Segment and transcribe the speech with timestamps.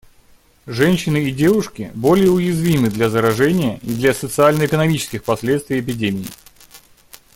[0.65, 6.25] Женщины и девушки более уязвимы для заражения и для социально-экономических последствий эпидемии.